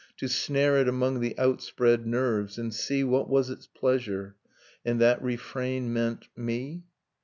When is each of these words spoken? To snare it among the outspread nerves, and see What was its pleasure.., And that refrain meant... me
To 0.17 0.27
snare 0.27 0.77
it 0.77 0.87
among 0.87 1.19
the 1.19 1.37
outspread 1.37 2.07
nerves, 2.07 2.57
and 2.57 2.73
see 2.73 3.03
What 3.03 3.29
was 3.29 3.51
its 3.51 3.67
pleasure.., 3.67 4.35
And 4.83 4.99
that 4.99 5.21
refrain 5.21 5.93
meant... 5.93 6.27
me 6.35 6.85